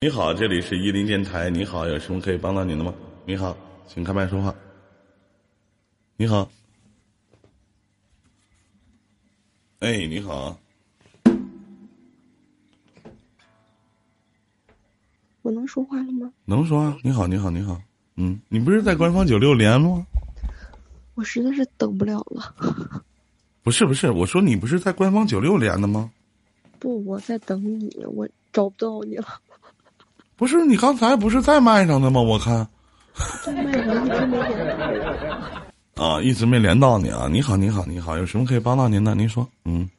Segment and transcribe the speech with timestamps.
[0.00, 1.50] 你好，这里是伊林电台。
[1.50, 2.94] 你好，有什么可以帮到您的吗？
[3.24, 3.56] 你好，
[3.88, 4.54] 请开麦说话。
[6.16, 6.48] 你好，
[9.80, 10.56] 哎，你好，
[15.42, 16.32] 我能说话了吗？
[16.44, 16.96] 能说啊。
[17.02, 17.82] 你好，你好，你好。
[18.14, 20.06] 嗯，你不是在官方九六连吗？
[21.16, 23.02] 我实在是等不了了。
[23.64, 26.08] 不是不是，我说你不是在官方九六连的吗？
[26.78, 29.26] 不，我在等你，我找不到你了。
[30.38, 32.20] 不是你刚才不是在麦上的吗？
[32.20, 32.64] 我看，
[33.44, 34.70] 在麦上一直没连
[35.96, 36.04] 到。
[36.06, 37.26] 啊，一直没连到你啊！
[37.28, 39.16] 你好，你好，你好，有什么可以帮到您的？
[39.16, 39.90] 您说，嗯，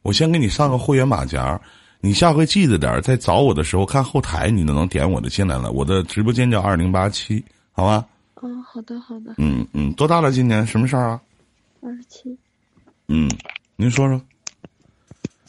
[0.00, 1.60] 我先给你上个会员马甲，
[2.00, 5.70] 你下回记着点，在找我的时候看后台，你都能点我的进来了。
[5.70, 8.06] 我的直播间叫二零八七，好吧？
[8.40, 9.34] 嗯，好的，好的。
[9.36, 10.32] 嗯嗯，多大了？
[10.32, 11.20] 今年什么事儿啊？
[11.82, 12.34] 二十七。
[13.08, 13.30] 嗯，
[13.76, 14.18] 您说说。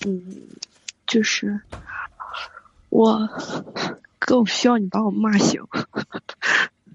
[0.06, 0.22] 嗯，
[1.08, 1.58] 就是
[2.90, 3.18] 我。
[4.26, 5.62] 哥，我需要你把我骂醒。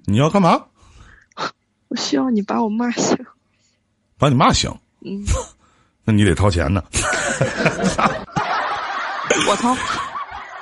[0.06, 0.60] 你要干嘛？
[1.88, 3.16] 我需要你把我骂醒。
[4.18, 4.68] 把你骂醒？
[5.04, 5.24] 嗯。
[6.04, 6.82] 那你得掏钱呢。
[9.48, 9.76] 我掏。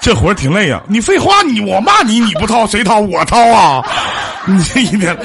[0.00, 0.83] 这活儿挺累呀！
[0.88, 3.00] 你废话，你我骂你，你不掏谁掏？
[3.00, 3.82] 我掏啊！
[4.47, 5.19] 你这一天，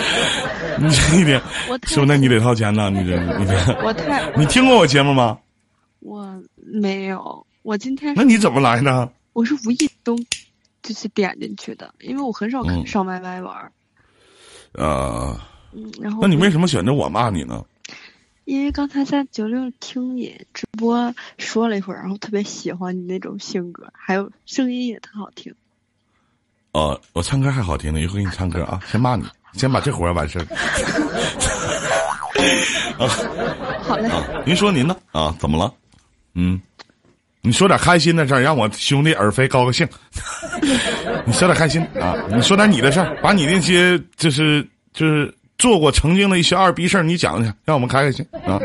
[0.80, 1.42] 你这一天，
[1.86, 2.06] 是不是？
[2.06, 2.90] 那你得掏钱呢？
[2.90, 3.56] 你这，你这。
[3.84, 4.32] 我太。
[4.36, 5.38] 你听过我节目吗？
[6.00, 7.46] 我没有。
[7.62, 8.14] 我今天。
[8.16, 9.10] 那你怎么来呢？
[9.34, 10.18] 我是无意中。
[10.84, 13.72] 就是点进去的，因为我很少上 YY 玩。
[14.74, 15.40] 呃，
[15.72, 17.64] 嗯，然后那你为什么选择我骂你呢？
[18.46, 25.56] 因为刚才在九六听你直播说了一会儿，然后特别喜欢你那种性格，还有声音也特好听。
[26.74, 28.82] 哦，我唱歌还好听呢，一会儿给你唱歌啊。
[28.86, 30.46] 先骂你，先把这活儿完事儿。
[33.00, 33.08] 啊，
[33.82, 34.10] 好嘞。
[34.46, 34.94] 您说您呢？
[35.14, 35.74] 啊，怎么了？
[36.34, 36.60] 嗯。
[37.46, 39.86] 你说点开心的事儿，让我兄弟尔飞高高兴。
[41.28, 42.16] 你说点开心啊！
[42.34, 48.58] 你说点你的事儿，把你那些就是就是做过曾经的一些二逼事儿，你讲讲，让我们开开心啊！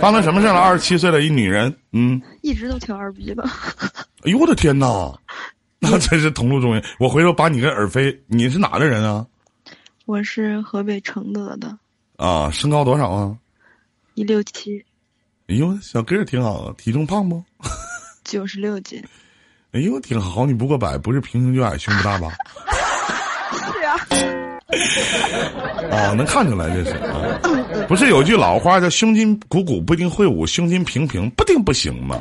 [0.00, 0.54] 发生什么事了？
[0.54, 3.42] 二十七岁的一女人，嗯，一直都挺二逼的。
[4.22, 5.12] 哎呦我的天哪，
[5.80, 6.82] 那真是同路中人。
[7.00, 9.26] 我回头把你跟尔飞，你是哪的人啊？
[10.06, 11.76] 我是河北承德的。
[12.16, 13.36] 啊，身高多少啊？
[14.14, 14.84] 一六七。
[15.50, 17.42] 哎呦，小个儿挺好，体重胖不？
[18.22, 19.02] 九十六斤。
[19.72, 22.30] 哎呦，挺好，你不过百，不是平胸就矮，胸不大吧？
[23.74, 23.96] 是啊。
[25.90, 27.40] 啊， 能看出来这是啊。
[27.88, 32.16] 不是有句老话叫“胸襟鼓鼓不一定会舞，胸襟平平不定不行”吗？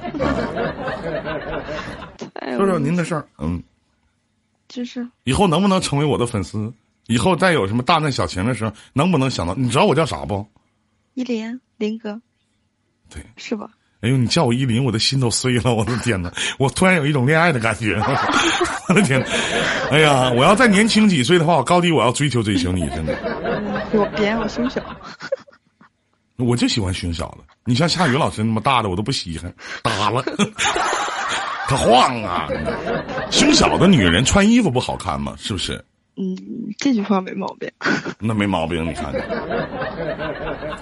[2.57, 3.61] 说说您的事儿，嗯。
[4.67, 6.71] 就是以后能不能成为我的粉丝？
[7.05, 9.53] 以后再有什么大难小情的时候，能不能想到？
[9.53, 10.43] 你知道我叫啥不？
[11.13, 12.19] 依林，林哥。
[13.09, 13.69] 对，是吧？
[14.01, 15.73] 哎呦，你叫我依林，我的心都碎了！
[15.75, 17.99] 我的天哪， 我突然有一种恋爱的感觉！
[18.87, 19.21] 我的天，
[19.91, 23.13] 哎呀，我要再年轻几岁的话，我高低我要追求追求你，真的。
[23.91, 24.81] 我别，我胸小。
[26.37, 27.39] 我就喜欢胸小的。
[27.65, 29.53] 你像夏雨老师那么大的，我都不稀罕。
[29.83, 30.23] 打了，
[31.67, 32.47] 他晃啊！
[33.29, 35.33] 胸小的女人穿衣服不好看吗？
[35.37, 35.83] 是不是？
[36.21, 36.35] 嗯，
[36.77, 37.71] 这句话没毛病。
[38.19, 39.13] 那没毛病，你看，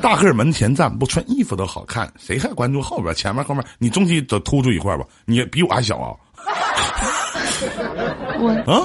[0.02, 3.14] 大个门前站，不穿衣服都好看，谁还关注后边？
[3.14, 5.06] 前面后面，你中间得突出一块吧？
[5.26, 6.16] 你比我还小啊？
[8.40, 8.82] 我啊，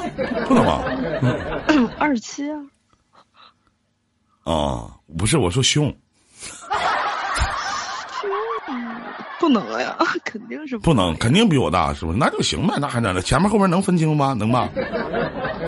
[0.47, 0.83] 不能吧？
[1.99, 2.59] 二十七啊？
[4.45, 5.91] 啊，不是，我说胸。
[9.41, 12.19] 不能呀， 肯定是不能，肯定比我大，是不是？
[12.19, 13.21] 那就行呗，那还能了？
[13.21, 14.35] 前面后面能分清吗？
[14.39, 14.69] 能吧？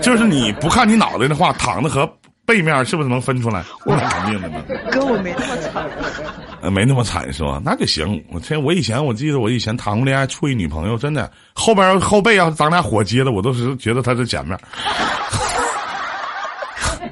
[0.01, 2.09] 就是你不看你脑袋的话，躺着和
[2.47, 3.65] 背面是不是能分出来？
[3.85, 4.63] 我肯定的呢。
[4.93, 5.85] 哥，我没那么惨。
[6.63, 7.61] 呃，没那么惨是吧？
[7.65, 8.23] 那就行。
[8.31, 14.57] 我这我以前我记得我以前谈过恋爱，处一女朋友，真的后边后背要是长俩火疖子，我都是觉得她是前面。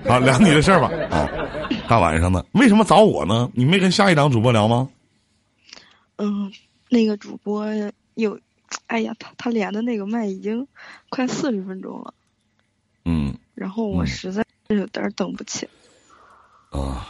[0.08, 0.90] 啊，聊你的事儿吧。
[1.10, 1.28] 啊，
[1.88, 3.48] 大晚上的，为什么找我呢？
[3.54, 4.86] 你没跟下一档主播聊吗？
[6.18, 6.52] 嗯，
[6.88, 7.66] 那个主播
[8.14, 8.38] 有，
[8.86, 10.66] 哎呀，他他连的那个麦已经
[11.08, 12.14] 快四十分钟了。
[13.04, 13.34] 嗯。
[13.54, 15.68] 然后我实在是有点等不起。
[16.70, 17.08] 啊，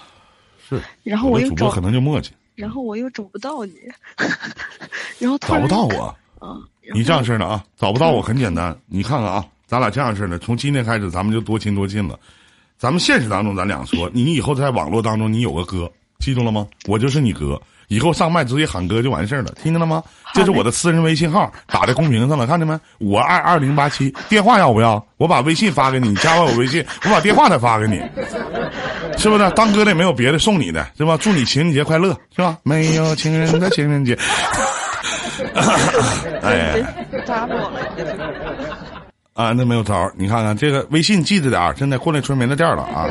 [0.69, 0.81] 是。
[1.03, 2.31] 然后我又主播可能就磨叽。
[2.55, 3.75] 然后我又找不到你。
[5.19, 6.15] 然后找不到我。
[6.39, 6.61] 啊。
[6.95, 12.19] 你这样式的啊，找不到我很简单，你看看啊，咱俩这样式的，从今天开始咱们就多亲多近了。
[12.77, 16.67] 咱们现实当中咱俩说，你以后在网络当中你有个哥，记住了吗？
[16.89, 17.61] 我就是你哥。
[17.93, 20.03] 以后上麦直接喊哥就完事儿了，听见了吗？
[20.33, 22.75] 这是我的私人微信号，打在公屏上了，看见没？
[23.01, 25.05] 五二二零八七，电话要不要？
[25.19, 28.03] 我把微信发给你，你加完我微信，我把电话再发给你，
[29.19, 29.51] 是不是？
[29.51, 31.19] 当哥的也没有别的送你的，是吧？
[31.21, 32.57] 祝你情人节快乐，是吧？
[32.63, 34.19] 没有情人的情人节。
[36.41, 36.83] 哎，
[37.27, 37.73] 扎我了，
[39.35, 40.11] 啊，那没有招儿。
[40.17, 43.05] 你看看这个微信记着点儿，现在过来春梅的店儿了啊。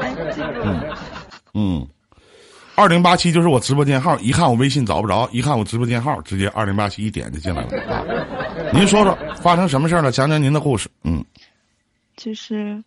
[0.00, 0.94] 哎，这个
[1.54, 1.84] 嗯，
[2.74, 8.02] 二零八七就是我直播间号，一看我微信找不着，一看我直播间号，直接二零八七一点就进来了啊。
[8.72, 10.10] 您说说发生什么事儿了？
[10.10, 10.88] 讲讲您的故事。
[11.04, 11.24] 嗯，
[12.16, 12.82] 就是，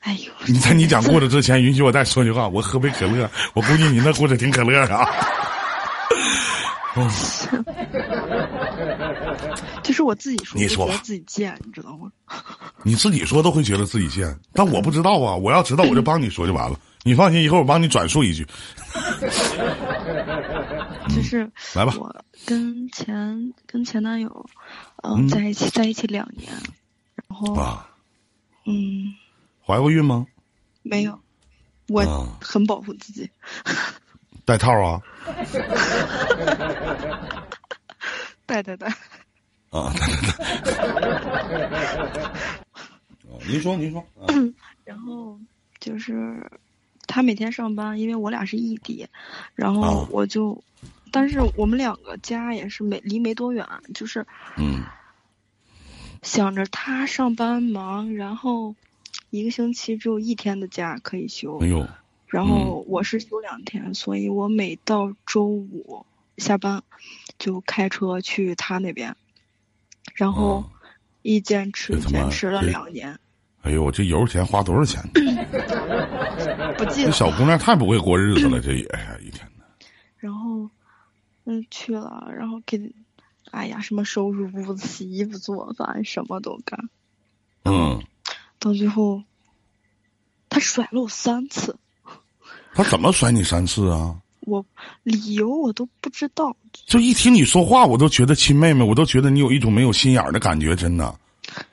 [0.00, 2.46] 哎呦，你在你讲故事之前，允许我再说句话。
[2.46, 5.08] 我喝杯可乐，我估计您的故事挺可乐的啊。
[9.82, 12.10] 就是我自己说，你说吧自己贱，你知道吗？
[12.84, 15.34] 你自己说都会觉得自己贱，但我不知道啊。
[15.34, 16.78] 我要知道，我就帮你说就完了。
[17.04, 18.46] 你放心，一会儿我帮你转述一句。
[21.08, 21.92] 就是嗯来吧。
[21.98, 24.46] 我跟前跟前男友，
[25.02, 25.28] 嗯、嗯。
[25.28, 26.52] 在一起在一起两年，
[27.14, 27.88] 然后啊，
[28.66, 29.14] 嗯，
[29.64, 30.26] 怀过孕吗？
[30.82, 31.18] 没有，
[31.88, 32.38] 我啊。
[32.40, 33.30] 很保护自己，
[34.44, 35.00] 带套啊？
[38.46, 38.88] 带带带，
[39.70, 39.92] 啊，
[43.46, 44.00] 您说，您说。
[44.20, 44.26] 啊。
[44.84, 45.38] 然后
[45.78, 46.44] 就是
[47.10, 49.08] 他每天上班，因为我俩是异地，
[49.56, 50.62] 然后啊我就，
[51.10, 54.24] 但是我们两个家也是没离没多远，就是
[54.56, 54.84] 嗯。
[56.22, 58.76] 想着他上班忙，然后
[59.30, 61.88] 一个星期只有一天的假可以休哎，呦，
[62.28, 66.06] 然后我是休两天，所以我每到周五
[66.36, 66.82] 下班
[67.38, 69.16] 就开车去他那边，
[70.14, 70.70] 然后哦。
[71.22, 73.20] 一坚持坚持了两年，
[73.62, 75.02] 哎呦，我这油钱花多少钱？
[75.14, 77.12] 这 不记得。
[77.12, 79.64] 小姑娘太不会过日子了，这也哎呀一天的。
[80.16, 80.68] 然后
[81.44, 82.80] 嗯去了，然后给，
[83.50, 86.88] 哎呀什么收拾屋子、洗衣服、做饭，什么都干，
[87.64, 88.02] 嗯，
[88.58, 89.22] 到最后
[90.48, 91.76] 他甩了我三次，
[92.74, 94.16] 他怎么甩你三次啊？
[94.40, 94.64] 我
[95.02, 96.56] 理由我都不知道，
[96.86, 101.14] 就一听你说话，我都觉得亲妹妹，我都觉得你有一种没有心眼儿的感觉，真的。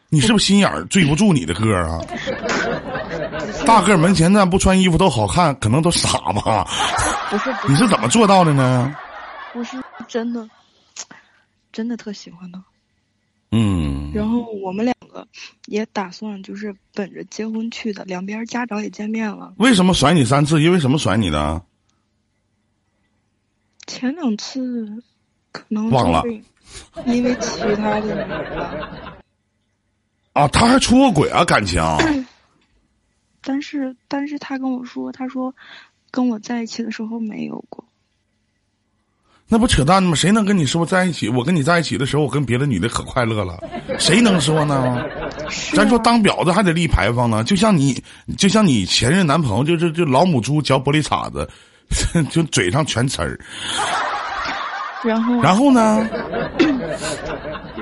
[0.10, 2.00] 你是不是心眼儿追不住你的个儿啊？
[3.66, 6.68] 大个儿门前站，不穿衣服都好看，可能都傻吧？
[7.30, 8.96] 不是你是怎么做到的呢？
[9.52, 9.78] 不是
[10.08, 10.48] 真的，
[11.72, 12.64] 真的特喜欢他。
[13.52, 15.28] 嗯，然后我们两个
[15.66, 19.54] 也打算就是本着结婚去的，两边家长也见面了。
[19.58, 20.62] 为什么甩你三次？
[20.62, 21.62] 因为什么甩你的？
[23.88, 25.02] 前两次
[25.54, 26.22] 可能忘了
[27.06, 29.17] 因为其他的，
[30.38, 31.82] 啊，他还出过轨啊，感情？
[33.42, 35.54] 但是但是他跟我说，他说
[36.12, 37.84] 跟我在一起的时候没有过。
[39.50, 40.14] 那不扯淡吗？
[40.14, 41.30] 谁能跟你说在一起？
[41.30, 43.58] 我跟你在一起的时候，我跟别的女的可快乐了，
[43.98, 45.02] 谁能说呢？
[45.50, 48.04] 是咱说啊当婊子还得立牌坊呢，就像你，
[48.38, 51.50] 就像你前任男朋友，就是就老母猪嚼玻璃碴子，
[52.30, 53.40] 就嘴上全呲儿。
[55.04, 56.08] 然后然后呢？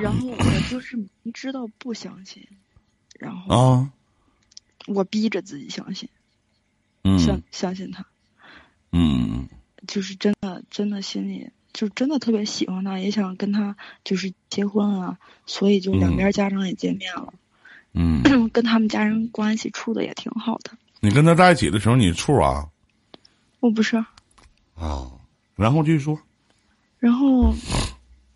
[0.00, 2.46] 然后我就是明知道不相信，
[3.18, 3.90] 然后啊，
[4.86, 6.08] 我逼着自己相信，
[7.04, 7.18] 相嗯。
[7.18, 8.04] 相相信他。
[8.92, 9.48] 嗯，
[9.86, 17.32] 就是真的真的心里就真的特别喜欢他，也想跟他就是结婚啊，所以就两边家长也见面了，
[17.92, 18.22] 嗯，
[18.52, 20.72] 跟他们家人关系处的也挺好的。
[21.00, 22.68] 你跟他在一起的时候，你处啊？
[23.60, 23.96] 我不是，
[24.76, 25.10] 啊，
[25.56, 26.18] 然后继续说，
[27.06, 27.54] 然后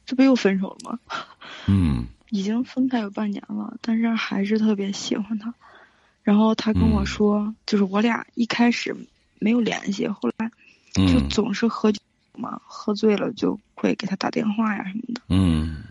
[0.06, 0.98] 这不又分手了吗？
[1.66, 5.52] 嗯已经分开有半年了，但是还是特别喜欢他。
[6.22, 8.94] 然后他跟我嗯说，就是我俩一开始
[9.40, 10.48] 没有联系，后来
[10.94, 12.00] 就嗯总是喝酒
[12.38, 15.20] 嘛，喝醉了就会给他打电话呀什么的。
[15.30, 15.82] 嗯，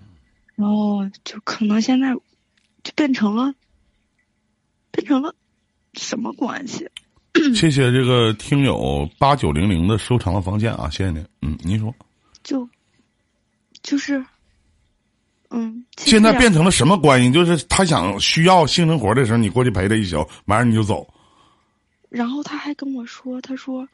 [0.55, 3.53] 然后就可能现在就变成了
[4.91, 5.35] 变成了
[5.95, 6.87] 什么关系？
[7.53, 11.25] 谢谢这个听友八九零零的收藏的房间啊，谢谢您。
[11.41, 11.93] 嗯，您说
[12.49, 12.67] 就
[13.83, 14.25] 就是
[15.51, 17.31] 嗯，现在变成了什么关系？
[17.31, 21.07] 就是他想需要性生活的时候，你过去陪他一宿，完事你就走。
[22.09, 23.87] 然后他还跟我说，他说，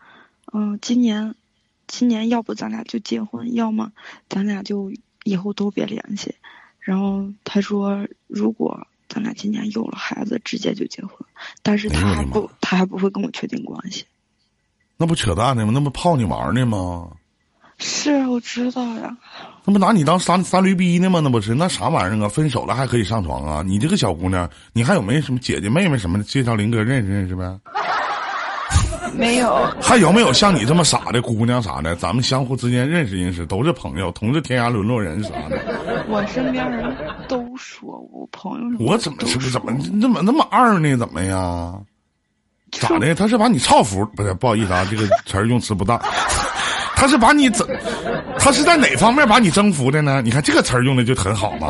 [0.53, 1.35] 嗯、今年
[1.85, 3.91] 今年要不咱俩就结婚，要么
[4.29, 4.89] 咱俩就
[5.25, 6.33] 以后都别联系。
[6.79, 11.17] 然后他说，如果咱俩今年有了孩子，直接就结婚，
[11.61, 14.05] 但是他还不，他还不会跟我确定关系。
[14.95, 15.71] 那不扯淡呢吗？
[15.73, 17.11] 那不泡你玩儿呢吗？
[17.77, 19.15] 是，我知道呀。
[19.65, 21.19] 那不拿你当三三驴逼呢吗？
[21.21, 22.29] 那不是那啥玩意儿啊？
[22.29, 23.63] 分手了还可以上床啊？
[23.65, 26.23] 你这个小姑娘，你还有没有什么姐姐妹妹什么的？
[26.23, 27.59] 介绍林哥认识认识呗？
[29.13, 31.95] 没有，还有没有像你这么傻的姑娘啥的？
[31.95, 36.05] 咱们相互之间认识认识，都是朋友，同是天涯沦落人啥的。
[36.09, 36.95] 我身边人
[37.27, 40.95] 都说我朋友什么我怎么都是怎么说那么那么二呢？
[40.97, 41.73] 怎么呀？
[42.71, 43.15] 咋的？
[43.15, 44.05] 他是把你操服？
[44.15, 45.97] 不是，不好意思啊，这个词儿用词不当。
[46.95, 47.67] 他是把你怎？
[48.39, 50.21] 他是在哪方面把你征服的呢？
[50.23, 51.69] 你看这个词儿用的就很好嘛。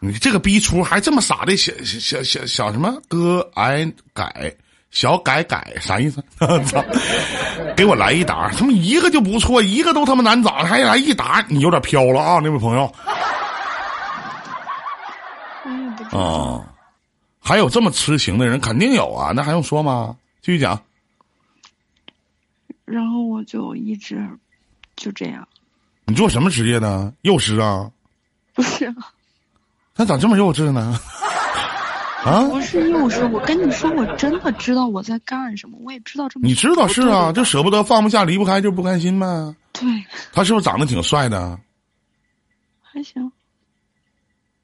[0.00, 4.52] 你这个逼出还这么傻的小小小小什么哥矮改
[4.90, 6.22] 小改改啥意思？
[6.66, 6.84] 操！
[7.76, 12.92] 给我来一打，他妈一个就不错，一个都他妈难找，还来一打，你有点飘了啊，那位朋友。
[16.12, 16.60] 啊，
[17.40, 20.14] 还有这么痴情的人，肯定有啊，那还用说吗？
[20.42, 20.80] 继续讲。
[22.84, 24.28] 然后我就一直
[24.96, 25.46] 就这样，
[26.06, 27.12] 你做什么职业的？
[27.22, 27.90] 幼师啊？
[28.54, 28.94] 不是
[29.94, 30.98] 他咋这么幼稚呢？
[32.24, 32.42] 啊？
[32.48, 39.54] 不是幼师，我跟你说，我真的知道我在干什么，我也知道这么你知道是啊，就就舍不得放不下离不开就不开心呗。
[39.72, 39.86] 对，
[40.32, 41.58] 他是不是长得挺帅的？
[42.80, 43.30] 还行，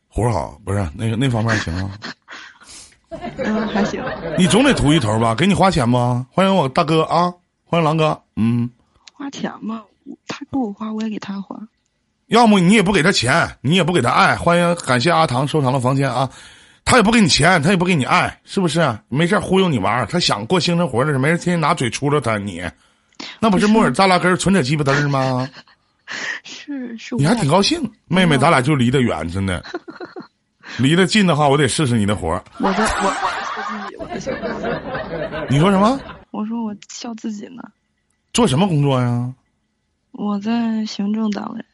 [0.09, 1.91] 活儿好不是那个那方面行吗？
[3.39, 4.03] 嗯，还行，
[4.39, 5.35] 你总得图一头吧？
[5.35, 6.27] 给你花钱吗？
[6.31, 7.35] 欢迎我大哥啊！
[7.71, 8.21] 欢迎狼哥。
[8.35, 8.69] 嗯，
[9.12, 11.57] 花钱嘛，我他给我花，我也给他花。
[12.27, 14.35] 要么你也不给他钱，你也不给他爱。
[14.35, 16.29] 欢迎感谢阿唐收藏了房间啊！
[16.85, 18.99] 他也不给你钱，他也不给你爱，是不是？
[19.09, 22.61] 没事儿忽悠你玩儿，他想过性生活的是没人天天拿嘴出了他你，
[23.39, 25.49] 那不是木耳扎拉根儿存着鸡巴嘚儿吗？
[26.43, 29.65] 是 是，你还挺高兴，妹妹，咱俩就离得远，真的。
[30.77, 32.43] 离得近的话，我得试试你的活儿。
[32.59, 33.15] 我在我我
[33.55, 35.55] 在自己，我在笑自己。
[35.55, 36.00] 你说什么？
[36.31, 37.63] 我说我笑自己呢。
[38.33, 39.35] 做什么工作呀？
[40.13, 41.65] 我在行政单位，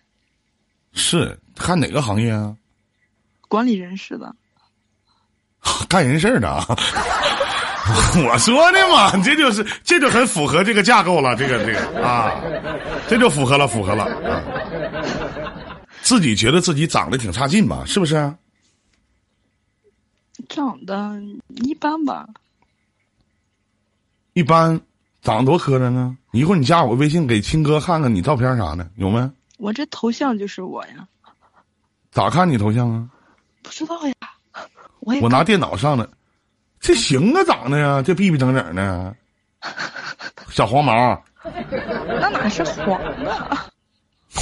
[0.93, 2.57] 是看哪个行业啊？
[3.49, 4.35] 管理人事的。
[5.89, 6.65] 干人事儿的啊！
[8.29, 12.33] 我说的嘛，这就是这就很符合这个架构了，这个这个啊，
[13.09, 14.43] 这就符合了，符合了啊！
[16.03, 17.85] 自己觉得自己长得挺差劲吧？
[17.87, 18.33] 是不是？
[20.49, 21.21] 长得
[21.65, 22.29] 一般吧，
[24.37, 24.79] 一般，
[25.23, 26.15] 长得多磕碜呢。
[26.33, 29.31] 一会儿你加我微信给亲哥看看你照片啥的，有没？
[29.57, 31.09] 我这头像就是我呀。
[32.11, 33.09] 咋看你头像啊？
[33.63, 34.13] 不知道呀，
[35.01, 36.11] 我也我拿电脑上的，
[36.81, 39.17] 这行啊，长得呀，这逼逼整整的，
[40.51, 41.25] 小黄毛。
[42.21, 43.65] 那哪是黄啊？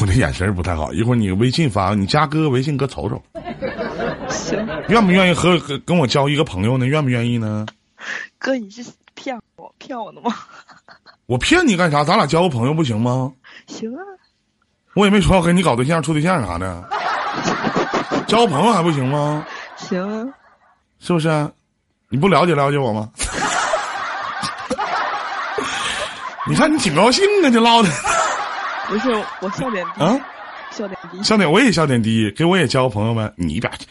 [0.00, 3.22] 我这眼神不太好，一会儿你微信发，你加哥微信哥瞅瞅，
[4.28, 4.58] 行，
[4.88, 6.84] 愿不愿意和跟跟我交一个朋友呢？
[6.84, 7.64] 愿不愿意呢？
[8.38, 8.84] 哥，你是
[9.14, 9.53] 骗我
[9.84, 10.34] 骗我的吗？
[11.26, 12.02] 我骗你干啥？
[12.04, 13.30] 咱俩交个朋友不行吗？
[13.66, 14.00] 行啊，
[14.94, 16.84] 我也没说要跟你搞对象、处对象啥的，
[18.26, 19.44] 交个朋友还不行吗？
[19.76, 20.26] 行啊，
[21.00, 21.50] 是不是？
[22.08, 23.08] 你不了解了解我吗？
[26.46, 27.88] 你看你挺高兴啊，这唠的
[28.88, 29.10] 不是
[29.40, 30.18] 我笑点低，啊，
[30.70, 31.22] 笑点低。
[31.22, 33.32] 笑点我也笑点低，给我也交个朋友呗。
[33.36, 33.86] 你一边去，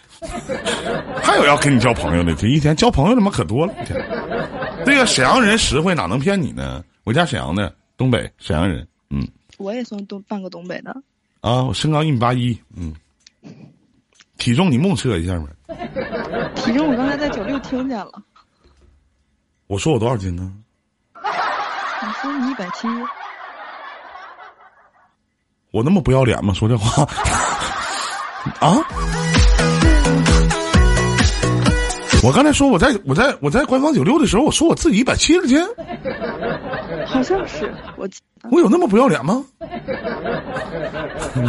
[1.23, 3.73] 还有要跟你交朋友的，这一天交朋友他妈可多了。
[4.93, 6.83] 这个沈阳人实惠，哪能骗你呢？
[7.03, 10.95] 我家沈阳的，东北沈阳人，嗯我也算东半个东北的，
[11.41, 12.93] 啊，我身高一米八一，嗯，
[14.38, 15.47] 体重你目测一下呗。
[16.57, 18.12] 体重我刚才在九六听见了，
[19.65, 20.53] 我说我多少斤呢？
[21.15, 22.88] 你说你一百七，
[25.71, 26.53] 我那么不要脸吗？
[26.53, 27.01] 说这话
[28.62, 28.77] 啊？
[32.24, 35.60] 我刚才说我在我在我在官方九六的时候，我说我自己一百七十斤，
[37.06, 38.08] 好像是我
[38.50, 39.46] 我有那么不要脸吗？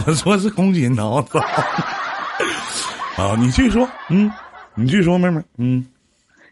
[0.07, 1.38] 我说是公斤呢，我操！
[3.16, 4.28] 啊，你继续说，嗯，
[4.75, 5.87] 你继续说，妹妹，嗯，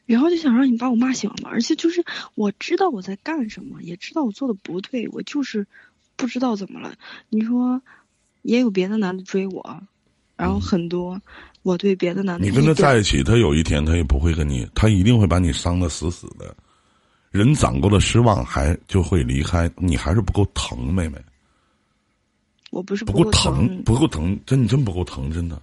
[0.07, 2.05] 然后就想让你把我骂醒了，而且就是
[2.37, 5.67] 我知道我在干什么，也知道我做的不对，我就是
[6.15, 6.95] 不知道怎么了。
[7.29, 7.83] 你说
[8.43, 9.81] 也有别的男的追我，
[10.37, 11.21] 然后很多，
[11.63, 16.55] 我对别的男的你跟他在一起，他有一天他也不会跟你，他一定会把你伤的死死的。
[17.31, 21.19] 人攒够了失望，还就会离开，你还是不够疼，妹妹，
[22.71, 25.61] 我不是不够够疼，不够疼，真你真不够疼，真的。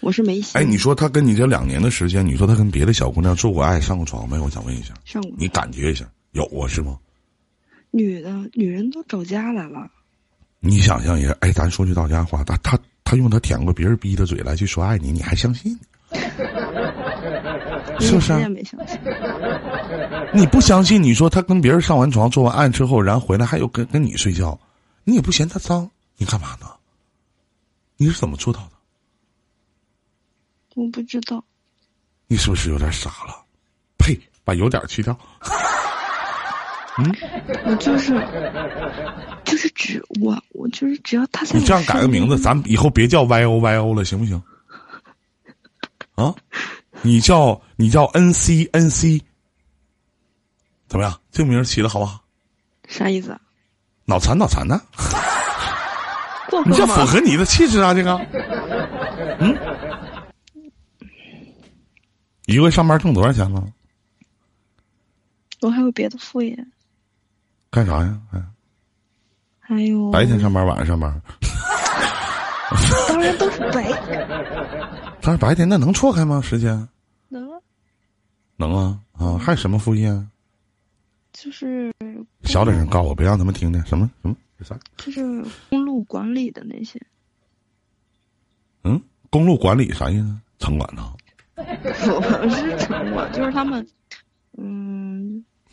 [0.00, 0.60] 我是没心。
[0.60, 4.38] 哎，你说他跟你这两年的时间，你说他跟别的小姑娘做过爱、上过床没？
[4.38, 6.98] 我想问一下，上过你感觉一下，有啊是吗？
[7.90, 9.88] 女的女人都找家来了，
[10.60, 12.78] 你想象一下，哎，咱说句到家话，他他
[13.12, 15.78] 他用他舔过别人逼的嘴来去说爱你，你还相信？
[18.00, 18.98] 是不是啊我也没相信。
[20.32, 21.02] 你不相信？
[21.02, 24.58] 你说他跟别人上完床、做完爱之后，然后回来还有跟跟你睡觉，
[25.04, 26.66] 你也不嫌他脏，你干嘛呢？
[27.98, 28.70] 你是怎么做到的？
[30.74, 31.44] 我不知道，
[32.28, 33.44] 你是不是有点傻了？
[33.98, 34.18] 呸！
[34.42, 35.14] 把有点去掉。
[37.64, 38.12] 我就是
[39.44, 44.42] 就是只我我就是只要他在你这样改个名字，咱以后别叫 Y O Y O 了，行不行？
[46.14, 46.34] 啊，
[47.00, 49.22] 你叫你叫 N C N C，
[50.86, 51.18] 怎么样？
[51.30, 52.22] 这名儿起的好不好？
[52.88, 53.40] 啥意思啊？
[54.04, 54.78] 脑残脑残的？
[56.66, 57.94] 你这符合你的气质啊！
[57.94, 58.14] 这个，
[59.40, 59.56] 嗯
[62.44, 63.64] 一个月上班挣多少钱了？
[65.62, 66.54] 我还有别的副业，
[67.72, 68.20] 干啥呀？
[68.32, 68.42] 哎，
[69.58, 71.22] 还有白天上班，晚上上班。
[73.08, 73.90] 当然都是白，
[75.22, 76.38] 但是白天那能错开吗？
[76.42, 76.86] 时间
[77.28, 77.58] 能啊，
[78.56, 79.38] 能啊啊！
[79.38, 80.12] 还有什么副业？
[81.32, 81.90] 就是
[82.44, 83.82] 小点声告我，别让他们听见。
[83.86, 84.36] 什么什么？
[84.58, 84.78] 这啥？
[84.98, 87.00] 就是公路管理的那些，
[88.84, 89.00] 嗯，
[89.30, 90.36] 公路管理啥意思？
[90.58, 91.10] 城管呢？
[91.56, 93.86] 不是城管，就是他们，
[94.58, 95.01] 嗯，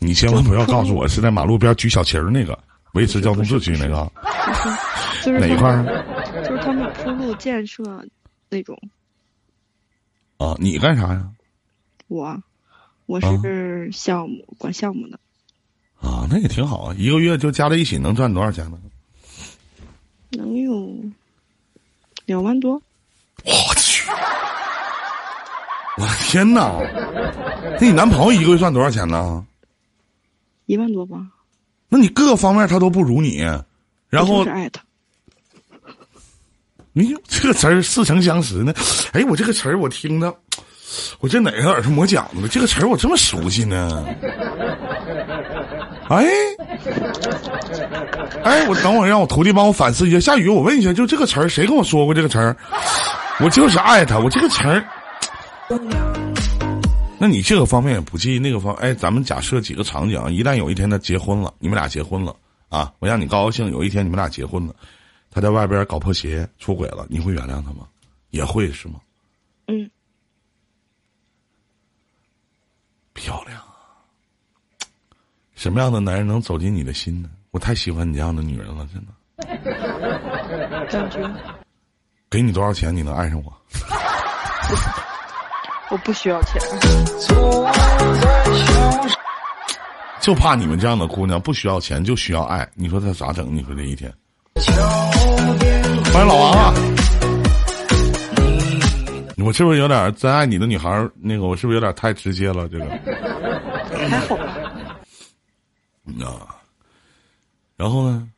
[0.00, 2.58] 你千万不要告诉我是在马路边举小旗儿那个
[2.94, 4.10] 维持交通秩序那个
[5.22, 5.84] 就是哪一块儿
[6.42, 7.84] 就是他们铺路建设
[8.48, 8.76] 那种。
[10.38, 10.56] 啊？
[10.58, 11.28] 你干啥呀？
[12.08, 12.36] 我，
[13.06, 15.20] 我啊是项目、管项目的，
[16.00, 18.78] 啊，那也挺好啊，一个月就加在一起能赚多少钱呢？
[20.30, 20.92] 能有
[22.24, 22.80] 两万多。
[23.44, 24.10] 我去！
[25.98, 26.72] 我的天哪！
[27.80, 29.46] 那你男朋友一个月赚多少钱呢？
[30.70, 31.16] 一万多吧，
[31.88, 33.38] 那你各个方面他都不如你，
[34.08, 34.80] 然后就是爱他，
[36.92, 38.72] 你这个词儿似曾相识呢。
[39.10, 40.32] 哎，我这个词儿我听着，
[41.18, 42.46] 我这哪个耳朵磨讲的了？
[42.46, 44.06] 这个词儿我这么熟悉呢？
[46.08, 46.24] 哎，
[48.44, 50.20] 哎，我等会儿让我徒弟帮我反思一下。
[50.20, 52.56] 下雨，我问一下，就这个词儿，谁跟我说过这个词儿？
[53.40, 54.84] 我就是爱他，我这个词儿。
[57.22, 62.34] 那你这个方面也不介意，那个方哎，咱们假设几个场景啊，一旦有一天他结婚了，你们俩结婚了
[62.70, 64.74] 啊，我让你高高兴，有一天你们俩结婚了，
[65.30, 67.86] 他在外边搞破鞋出轨了，你会原谅他吗？
[68.30, 68.94] 也会是吗？
[69.66, 69.90] 嗯，
[73.12, 74.00] 漂亮啊！
[75.54, 77.28] 什么样的男人能走进你的心呢？
[77.50, 79.12] 我太喜欢你这样的女人了，真的。
[80.88, 81.30] 感觉
[82.30, 83.52] 给你多少钱你能爱上我？
[85.90, 86.62] 我不需要钱，
[90.20, 92.68] 就怕你们这样的姑娘不需要钱，就需要爱。
[92.74, 93.52] 你说她咋整？
[93.52, 94.12] 你说这一天。
[96.12, 96.72] 欢迎老王啊！
[99.44, 101.10] 我是不是有点真爱你的女孩儿？
[101.20, 102.68] 那个我是不是有点太直接了？
[102.68, 102.84] 这个
[104.08, 104.44] 还好吧。
[106.24, 106.54] 啊，
[107.76, 108.28] 然后呢？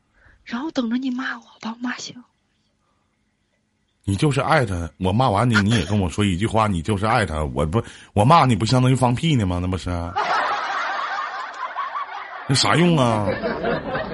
[0.43, 2.17] 然后等着你骂我，把我骂醒。
[4.05, 7.45] 你就是爱他，我骂完你，你也跟我说一句话，你就是爱他。
[7.55, 7.81] 我不，
[8.15, 9.61] 我骂你不相当于放屁呢吗？
[9.63, 9.91] 那不是？
[12.49, 13.29] 那啥用啊？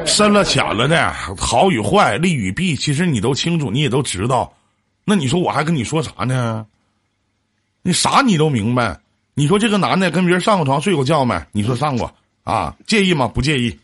[0.05, 4.53] 深了浅了的，好与坏，利与弊，其实你都清楚，你也都知道。
[5.05, 6.67] 那你说我还跟你说啥呢？
[7.83, 8.99] 你啥你都明白。
[9.33, 11.41] 你说这个男的跟别人上过床睡过觉没？
[11.51, 12.13] 你说上过
[12.45, 12.77] 啊？
[12.87, 13.27] 介意吗？
[13.27, 13.75] 不介意。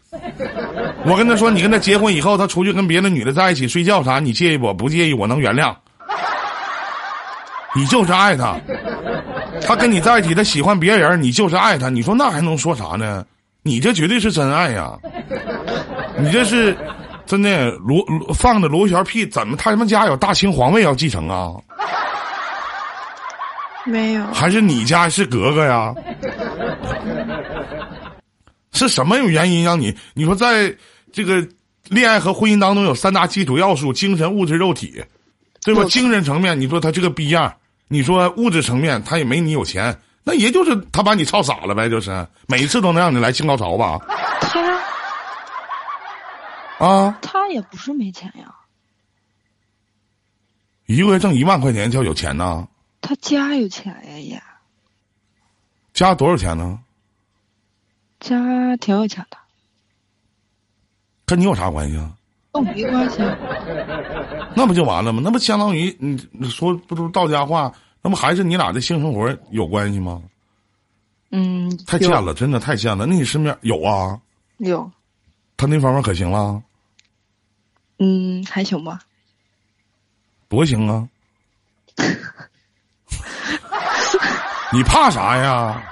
[1.06, 4.74] 我跟他说，你跟他结婚以后，他出去跟别的女的在一起睡觉啥，你介意不？
[4.74, 5.74] 不介意，我能原谅。
[7.76, 8.56] 你就是爱他，
[9.62, 11.88] 他跟你在一起，他喜欢别人，你就是爱他。
[11.88, 13.24] 你说那还能说啥呢？
[13.62, 14.98] 你这绝对是真爱呀！
[16.18, 16.76] 你这是
[17.24, 21.54] 真的罗罗放的罗旋屁，怎么他们家有大清皇位要继承啊？
[23.86, 25.94] 没有，还是你家是格格呀？
[28.72, 29.94] 是什么有原因让你？
[30.14, 30.74] 你说在
[31.12, 31.46] 这个
[31.88, 35.02] 恋爱和婚姻当中有三大基础要素：精神、物质、肉体，
[35.64, 35.84] 对吧？
[35.84, 37.50] 精神层面，你说他这个逼样；
[37.94, 44.00] 你说物质层面，他也没你有钱，那也就是他把你操傻了呗，就是每一次都能让你来性高潮吧？
[44.40, 44.80] 他
[46.84, 48.52] 啊，他也不是没钱呀，
[50.86, 52.66] 一个月挣一万块钱叫有钱呐？
[53.00, 54.42] 他家有钱呀也，
[55.92, 56.80] 家多少钱呢？
[58.18, 59.36] 家挺有钱的，
[61.24, 62.10] 跟你有啥关系啊？
[62.52, 63.18] 跟我没关系。
[64.56, 65.20] 那不就完了吗？
[65.24, 67.72] 那不相当于你你说不都道家话？
[68.04, 70.22] 那不还是你俩的性生活有关系吗？
[71.30, 73.06] 嗯，太贱了，真的太贱了。
[73.06, 74.20] 那你身边有啊？
[74.58, 74.88] 有，
[75.56, 76.62] 他那方面可行了？
[77.98, 79.00] 嗯，还行吧。
[80.48, 81.08] 多行啊！
[84.70, 85.82] 你怕啥呀？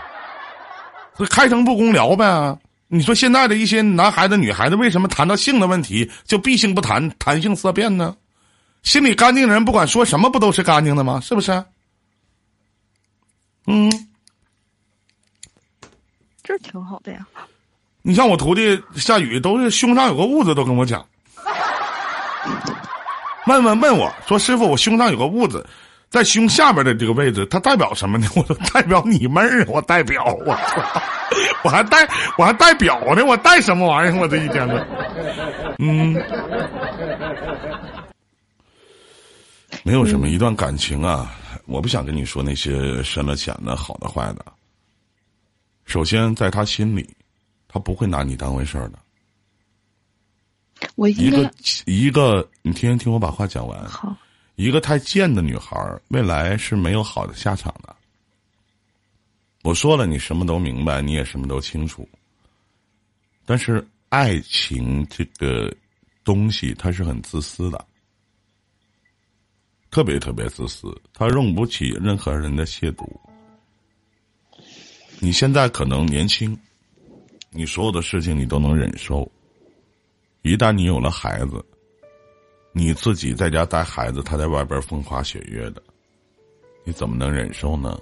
[1.17, 2.59] 这开诚布公聊呗。
[2.89, 8.15] 你说现在的一些男孩子、女孩子，为什么谈到性的问题就避性不谈，谈性色变呢？
[8.83, 11.19] 心里干净的人，不管说什么，不都是干净的吗？
[11.23, 11.65] 是不是？
[13.67, 13.91] 嗯，
[16.43, 17.27] 这挺好的呀。
[18.03, 21.07] 你像我徒弟下雨，都是胸上有个痦子，都跟我讲。
[23.47, 25.65] 问问问我说：“师傅，我胸上有个痦子，
[26.11, 30.57] 在胸下边的这个位置，它代表什么呢？” 我说：“代表你妹儿，我代表我，
[31.65, 34.21] 我还带我还带表呢，我带什么玩意儿？
[34.21, 34.87] 我这一天的，
[35.79, 36.15] 嗯，
[39.85, 41.31] 没有什么一段感情啊，
[41.67, 44.45] 我不想跟你说那些深了浅的、好的、坏的。
[45.85, 47.09] 首先，在他心里，
[47.69, 48.99] 他不会拿你当回事儿的。
[50.97, 51.53] 我一个
[51.87, 53.89] 一个，你听听我把话讲完。
[53.89, 54.17] 好，
[54.57, 57.95] 一个太贱的女孩儿，未来是没有好的下场的。
[59.63, 62.09] 我说了，你什么都明白，你也什么都清楚。
[63.45, 65.73] 但是爱情这个
[66.25, 67.85] 东西，它是很自私的，
[69.93, 73.07] 特别特别自私，他容不起任何人的亵渎。
[75.21, 76.59] 你现在可能年轻，
[77.51, 79.31] 你所有的事情你都能忍受。
[80.41, 81.63] 一旦你有了孩子，
[82.73, 85.83] 你自己在家带孩子，他在外边风花雪月的，
[86.85, 88.01] 你怎么能忍受呢？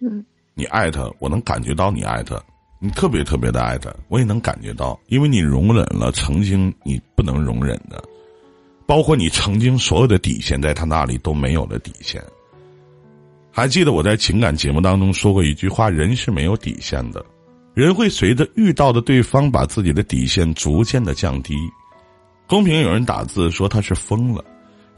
[0.00, 2.38] 嗯，你爱他，我能感觉到你爱他，
[2.78, 8.04] 你特别特别的爱他，我也能感觉到，因为你容忍了曾经你不能容忍的，
[8.92, 12.22] 包括你曾经所有的底线，在他那里都没有了底线。
[13.50, 17.24] 还记得我在情感节目当中说过一句话：人是没有底线的，
[17.72, 21.54] 人会随着遇到的对方，把自己的底线逐渐的降低。
[22.46, 24.44] 公屏有人打字说他是疯了，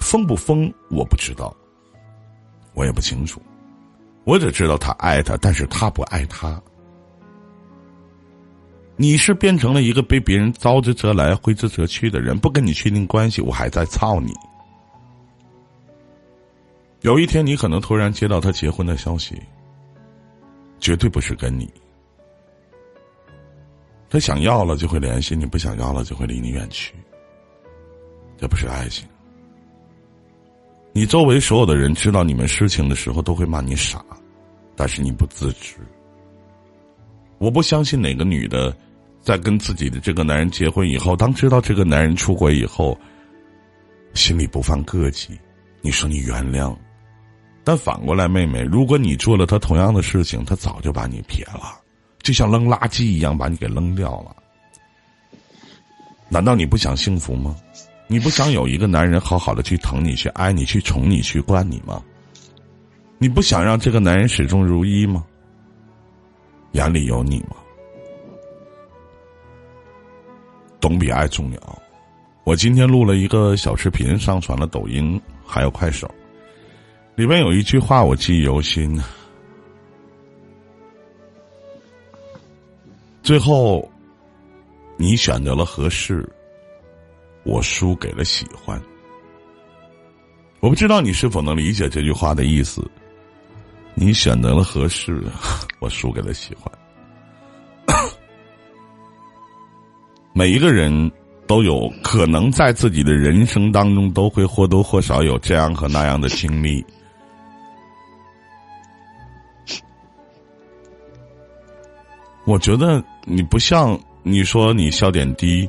[0.00, 1.54] 疯不疯我不知道，
[2.74, 3.40] 我也不清楚。
[4.24, 6.60] 我只知道他爱他，但是他不爱他。
[8.96, 14.32] 你是变成了一个被别人招之则来，挥之则去的人，不跟你确定关系，我还在操你。
[17.00, 19.34] 有一天，你可能突然接到他结婚的消息，
[20.78, 21.68] 绝对不是跟你。
[24.08, 26.94] 他想要了就会联系你，不想要了就会离你远去。
[28.38, 29.06] 这不是爱情。
[30.92, 34.04] 你周围所有的人知道你们事情的时候，都会骂你傻，
[34.76, 35.74] 但是你不自知。
[37.44, 38.74] 我不相信哪个女的，
[39.20, 42.98] 在跟自己的这个男人结婚以后，当知道这个男人出轨以后，
[44.14, 45.38] 心里不放膈气。
[45.82, 46.74] 你说你原谅，
[47.62, 51.78] 但反过来，妹妹，如果你做了他同样的事情，他早就把你撇了，
[52.22, 54.34] 就像扔垃圾一样把你给扔掉了。
[56.30, 57.54] 难道你不想幸福吗？
[58.06, 62.02] 你不想有一个男人好好的去疼你、去爱你、去宠你、去惯你吗？
[63.18, 65.22] 你不想让这个男人始终如一吗？
[66.74, 67.56] 眼里有你吗？
[70.80, 71.82] 懂比爱重要。
[72.42, 76.10] 我今天录了一个小视频，上传了抖音，还有快手。
[77.14, 79.00] 里面有一句话我记忆犹新。
[83.22, 83.88] 最后，
[84.96, 86.28] 你选择了合适，
[87.44, 88.78] 我输给了喜欢。
[90.58, 92.84] 我不知道你是否能理解这句话的意思。
[93.94, 95.22] 你选择了合适，
[95.78, 96.70] 我输给了喜欢。
[100.32, 101.12] 每一个人
[101.46, 106.84] 都有可能在自己的人生当中都会或多或少有这样和那样的经历。
[112.46, 115.68] 我觉得你不像你说你笑点低，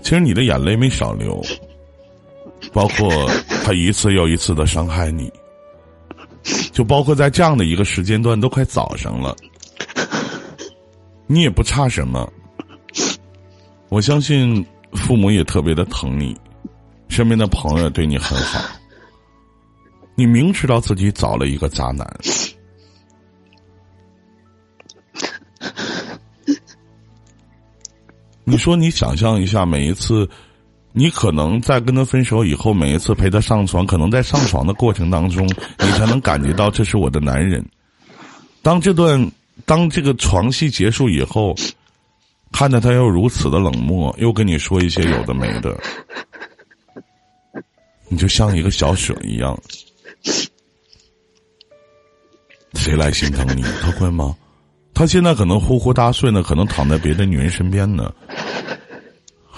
[0.00, 1.40] 其实你的眼泪没少流，
[2.72, 3.08] 包括
[3.62, 5.30] 他一次又一次的伤害你，
[6.72, 9.36] 就包括在这样的一个时间段，都快早上了，
[11.26, 12.30] 你也不差什么。
[13.88, 16.36] 我相信父母也特别的疼你，
[17.08, 18.60] 身边的朋友对你很好，
[20.14, 22.06] 你明知道自己找了一个渣男。
[28.44, 30.28] 你说，你想象一下，每一次，
[30.92, 35.46] 你可能在跟他分手以后，每一次陪他上床，可能在上床的过程当中，
[35.78, 37.64] 你才能感觉到这是我的男人。
[38.60, 39.30] 当这段，
[39.64, 41.54] 当这个床戏结束以后，
[42.52, 45.80] 看着他又如此的冷漠，又跟你说一些有的没的，
[48.08, 49.58] 你就像一个小雪一样，
[52.74, 53.62] 谁来心疼你？
[53.80, 54.36] 他会吗？
[54.92, 58.12] 他现在可能呼呼大睡呢，可能躺在别的女人身边呢，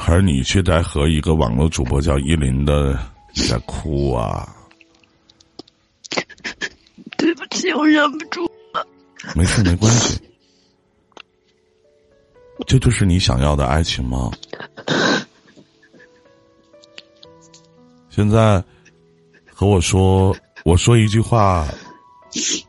[0.06, 2.96] 而你却在和一个网络主播叫依林的
[3.34, 4.54] 你在哭啊！
[7.18, 8.86] 对不起，我忍不住了。
[9.34, 10.20] 没事，没关系。
[12.66, 14.30] 这就是你想要的爱情吗？
[18.08, 18.62] 现在
[19.52, 21.66] 和我说，我说一句话，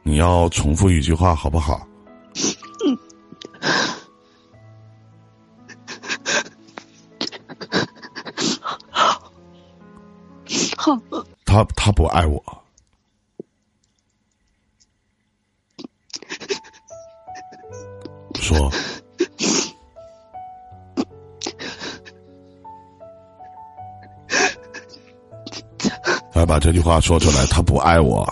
[0.01, 1.77] 你要重复一句话，好不好？
[1.77, 1.87] 好，
[11.55, 12.43] 他他不爱我，
[18.35, 18.69] 说，
[26.33, 28.27] 来把这句话说出来，他不爱我。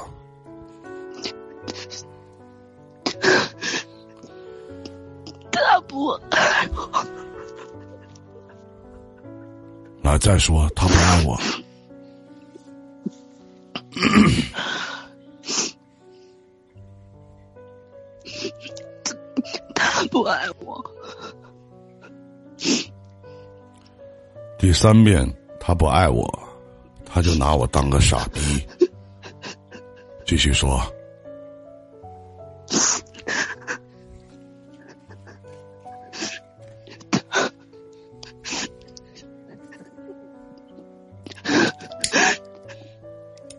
[5.49, 7.05] 他不爱我。
[10.01, 11.39] 来，再说他不爱我。
[24.73, 26.27] 三遍，他不爱我，
[27.05, 28.41] 他就拿我当个傻逼。
[30.25, 30.81] 继续说。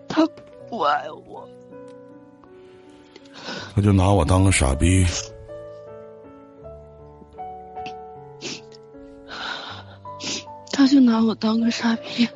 [0.09, 0.27] 他
[0.69, 1.49] 不爱我。
[3.75, 5.07] 他就拿我当个傻逼。
[11.45, 12.27] 当个傻逼。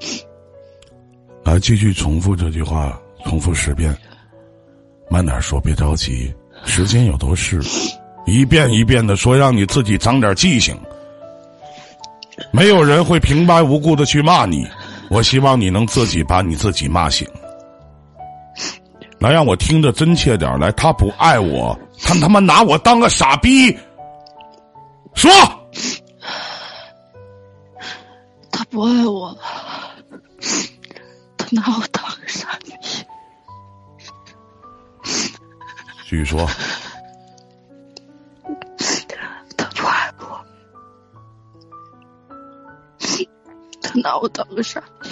[1.44, 3.94] 来，继续重复这句话，重复十遍。
[5.10, 7.60] 慢点说，别着急，时间有多是。
[8.24, 10.74] 一遍一遍的说，让你自己长点记性。
[12.50, 14.66] 没有人会平白无故的去骂你，
[15.10, 17.28] 我希望你能自己把你自己骂醒。
[19.18, 23.76] 来，让我听得真切点来，他不爱我，他他妈拿我当个傻逼。
[25.14, 25.30] 说。
[28.78, 29.36] 不爱我，
[31.36, 32.72] 他拿我当个傻逼。
[36.04, 36.46] 继续说。
[39.56, 40.46] 他不爱我，
[43.82, 45.08] 他拿我当个傻逼。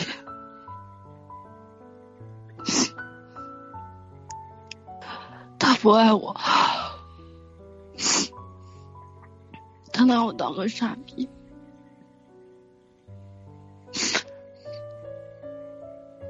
[5.59, 6.41] 他不爱我，
[9.93, 11.29] 他拿我当个傻逼。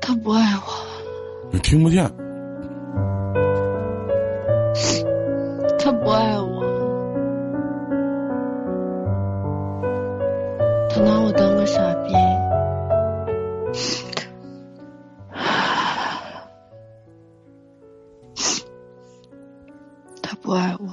[0.07, 0.63] 他不爱我，
[1.51, 2.09] 你听不见。
[5.81, 6.63] 他不爱我，
[10.89, 12.15] 他拿我当个傻逼。
[20.23, 20.87] 他不爱我，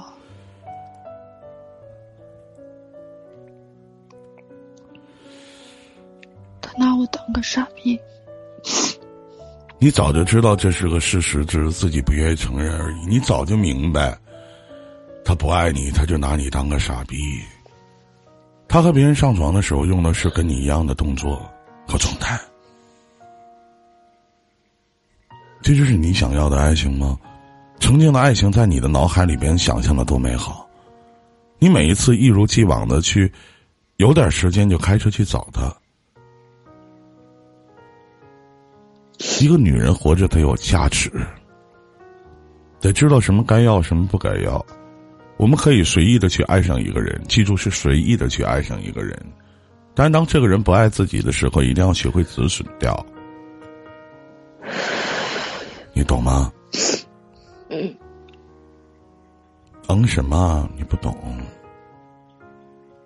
[6.60, 8.00] 他拿我当个傻逼。
[9.84, 13.04] 你早就知道这是个事实，只是自己不愿意承认而已。
[13.06, 14.18] 你早就明白，
[15.22, 17.38] 他不爱你，他就拿你当个傻逼。
[18.66, 21.36] 他和别人上床的时候用的是跟你一样的动作
[21.86, 22.40] 和状态，
[25.60, 27.18] 这就是你想要的爱情吗？
[27.78, 30.66] 曾经的爱情在你的脑海里边想象的多美好，
[31.58, 33.30] 你每一次一如既往的去，
[33.96, 35.70] 有点时间就开车去找他。
[39.40, 41.10] 一个女人活着得有价值，
[42.80, 44.64] 得知道什么该要，什么不该要。
[45.36, 49.18] 我们可以随意的去爱上一个人，记住是随意的去爱上一个人。
[49.94, 53.04] 但是当这个人不爱自己的时候，一定要学会止损掉。
[55.92, 56.52] 你懂吗？
[57.70, 57.94] 嗯。
[59.88, 60.68] 嗯什么？
[60.76, 61.16] 你不懂？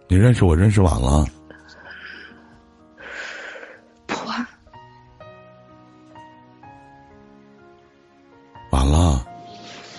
[0.06, 1.26] 你认识我认识晚了。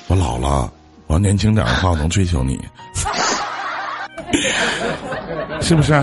[0.09, 0.71] 我老了，
[1.05, 2.59] 我要年轻点的话，我能追求你，
[5.61, 5.93] 是不是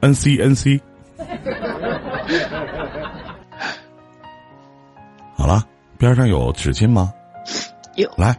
[0.00, 0.80] ？N C N C，
[5.36, 5.64] 好了，
[5.96, 7.14] 边上有纸巾吗？
[7.94, 8.10] 有。
[8.16, 8.36] 来，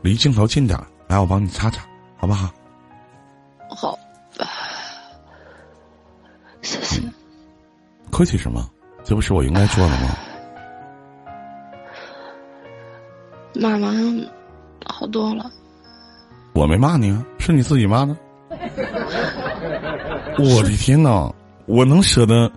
[0.00, 1.82] 离镜头近点，来，我帮你擦擦，
[2.16, 2.48] 好不好？
[3.68, 3.98] 好，
[6.62, 7.02] 谢谢。
[8.10, 8.66] 客气什么？
[9.04, 10.16] 这不是我应该做的吗？
[13.54, 14.30] 骂完
[14.86, 15.50] 好多了，
[16.52, 18.16] 我没骂你啊，是你自己骂的。
[20.38, 21.32] 我的天哪，
[21.66, 22.50] 我能舍得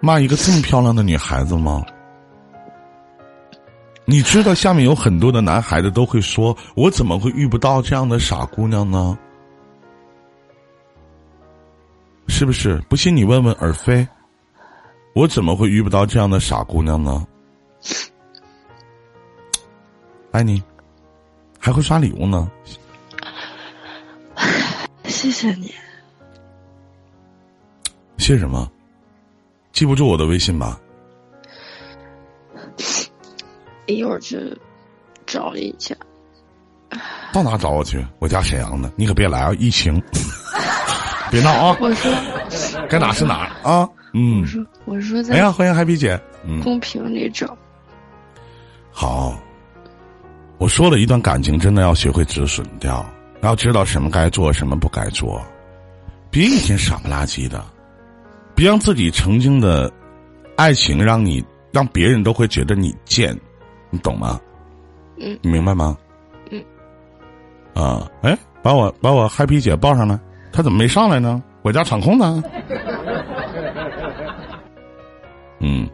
[0.00, 1.84] 骂一个这么漂亮的女孩子吗？
[4.04, 9.16] 你知道下面有很多的男孩子都会说：“我怎么会遇不到这样的傻姑娘呢？”
[12.26, 12.82] 是不是？
[12.88, 14.06] 不信你问问尔飞，
[15.14, 17.24] 我怎么会遇不到这样的傻姑娘呢？
[20.32, 20.62] 爱你，
[21.58, 22.50] 还会刷礼物呢。
[25.04, 25.72] 谢谢你。
[28.18, 28.70] 谢什么？
[29.72, 30.80] 记不住我的微信吧？
[33.86, 34.56] 一会儿去
[35.26, 35.94] 找一下。
[37.32, 38.04] 到哪找我去？
[38.18, 39.52] 我家沈阳的，你可别来啊！
[39.58, 40.02] 疫情，
[41.30, 41.76] 别闹啊！
[41.80, 42.10] 我说，
[42.88, 43.88] 该哪是哪啊！
[44.14, 46.18] 嗯我，说我说在哎呀，欢迎 Happy 姐。
[46.44, 47.56] 嗯，公屏里找，
[48.90, 49.38] 好。
[50.62, 53.04] 我说了一段感情，真的要学会止损掉，
[53.40, 55.42] 要知道什么该做，什么不该做，
[56.30, 57.60] 别一天傻不拉几的，
[58.54, 59.92] 别让自己曾经的
[60.54, 63.36] 爱情让你让别人都会觉得你贱，
[63.90, 64.40] 你懂吗？
[65.18, 65.98] 嗯你明白吗？
[66.52, 66.62] 嗯。
[67.74, 70.16] 啊，哎，把我把我 Happy 姐抱上来，
[70.52, 71.42] 她怎么没上来呢？
[71.62, 72.40] 我家场控呢？
[75.58, 75.90] 嗯。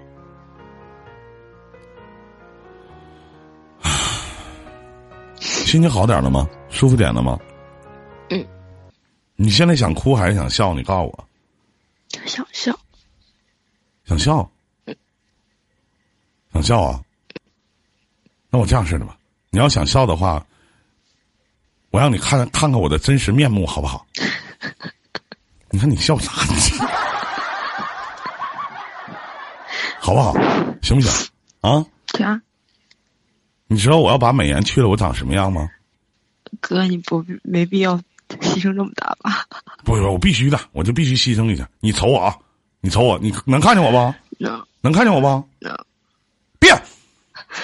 [5.68, 6.48] 心情好点了吗？
[6.70, 7.38] 舒服点了吗？
[8.30, 8.46] 嗯。
[9.36, 10.72] 你现在想哭还是想笑？
[10.72, 11.28] 你告诉我。
[12.26, 12.74] 想笑，
[14.06, 14.50] 想笑。
[16.54, 17.02] 想笑啊？
[18.48, 19.18] 那我这样式的吧，
[19.50, 20.42] 你要想笑的话，
[21.90, 24.06] 我让你看看看我的真实面目，好不好？
[25.68, 26.32] 你看你笑啥？
[30.00, 30.32] 好不好？
[30.80, 31.28] 行不行？
[31.60, 31.84] 啊？
[32.16, 32.40] 啥？
[33.68, 35.68] 你知道我要把美颜去了，我长什么样吗？
[36.60, 37.96] 哥，你不没必要
[38.40, 39.44] 牺牲这么大吧？
[39.84, 41.68] 不不，我必须的，我就必须牺牲一下。
[41.80, 42.34] 你瞅我啊，
[42.80, 44.14] 你瞅我，你能看见我不？
[44.38, 45.48] 能能看见我不？
[45.58, 45.76] 能，
[46.58, 46.74] 别，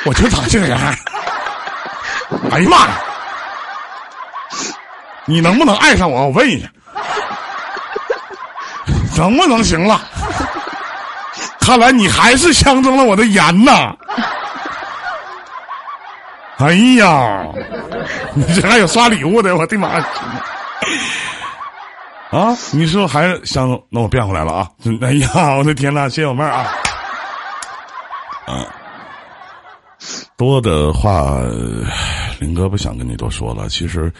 [0.04, 0.94] 我就长这个样儿。
[2.50, 3.00] 哎呀妈呀！
[5.26, 6.24] 你能不能爱上我？
[6.26, 6.70] 我问一下，
[9.16, 10.06] 能不能行了？
[11.60, 13.96] 看来你还是相中了我的颜呐！
[16.64, 17.46] 哎呀，
[18.34, 19.88] 你这还有刷礼物的，我的妈！
[22.30, 23.86] 啊，你是不是还是相中？
[23.90, 24.70] 那我变回来了啊！
[25.02, 26.72] 哎呀，我的天呐，谢谢我妹儿啊！
[28.46, 28.66] 啊，
[30.38, 31.38] 多的话，
[32.40, 33.68] 林哥不想跟你多说了。
[33.68, 34.10] 其实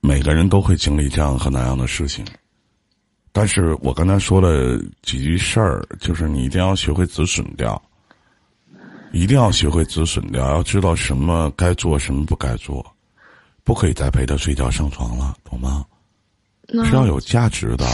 [0.00, 2.24] 每个人都会经历这样和那样的事情，
[3.32, 7.82] 但是我刚才说了几句事儿，就是你一定要学会止损掉，
[9.14, 12.84] 一定要学会止损掉，要知道什么该做，什么不该做，
[13.62, 15.86] 不可以再陪他睡觉上床了，懂吗？
[16.84, 17.86] 是要有价值的。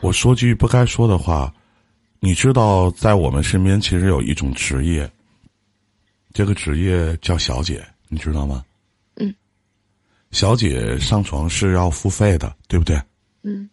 [0.00, 1.52] 我说句不该说的话，
[2.18, 5.08] 你知道，在我们身边其实有一种职业，
[6.32, 8.64] 这个职业叫小姐，你知道吗？
[9.16, 9.34] 嗯。
[10.30, 12.98] 小姐上床是要付费的，对不对？
[13.42, 13.68] 嗯，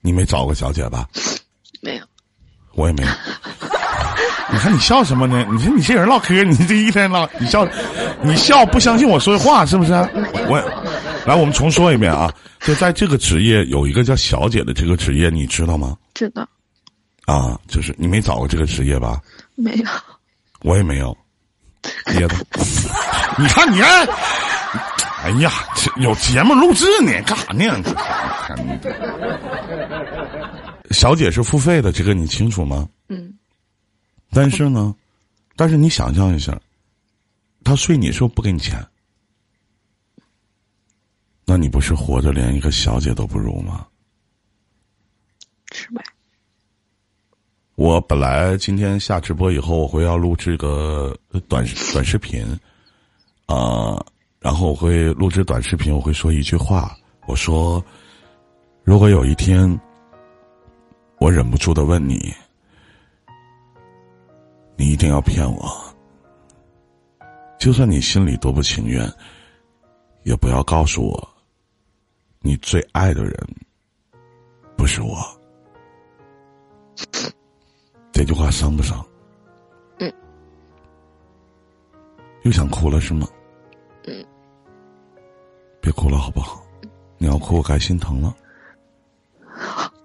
[0.00, 1.08] 你没找过小姐吧？
[1.82, 2.06] 没有，
[2.74, 3.10] 我也没有。
[4.52, 5.46] 你看你笑什么呢？
[5.50, 7.66] 你说你这人唠嗑，你这一天唠，你笑，
[8.22, 9.92] 你笑不相信我说的话是不是？
[10.48, 10.60] 我，
[11.24, 12.32] 来，我们重说一遍啊！
[12.60, 15.96] 就在这个职业有一个叫小姐的这个职业，你知道吗？
[16.14, 16.46] 知道
[17.26, 19.20] 啊，就是你没找过这个职业吧？
[19.54, 19.84] 没有？
[20.62, 21.16] 我也没有，
[22.06, 22.34] 别的。
[23.38, 24.06] 你看你看，
[25.22, 27.82] 哎呀，这有节目录制呢，干啥呢？
[30.90, 32.86] 小姐是付费的，这个你清楚吗？
[33.08, 33.32] 嗯，
[34.30, 34.94] 但是呢，
[35.56, 36.60] 但是你想象一下，
[37.64, 38.86] 他睡你是不不给你钱？
[41.44, 43.86] 那你不是活着连一个小姐都不如吗？
[45.72, 46.02] 是吧？
[47.74, 51.16] 我本来今天下直播以后，我会要录制个
[51.48, 52.44] 短短视频，
[53.46, 53.98] 啊、
[54.38, 57.82] 然后我会录制短视频，我会说一句话，我说，
[58.84, 59.80] 如果有一天，
[61.18, 62.32] 我忍不住的问你，
[64.80, 65.94] 你一定要骗我，
[67.58, 69.06] 就算你心里多不情愿，
[70.22, 71.28] 也不要告诉我，
[72.38, 73.34] 你最爱的人
[74.78, 75.18] 不是我。
[78.10, 79.04] 这句话伤不伤？
[79.98, 80.10] 嗯。
[82.44, 83.28] 又想哭了是吗？
[84.06, 84.24] 嗯。
[85.82, 86.64] 别哭了好不好？
[87.18, 88.34] 你要哭我该心疼了。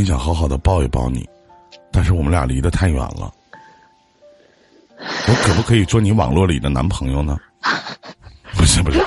[0.00, 1.28] 真想好好的抱一抱你，
[1.92, 3.30] 但是我们俩离得太远了。
[4.98, 7.36] 我可不可以做你网络里的男朋友呢？
[8.56, 8.98] 不是不是，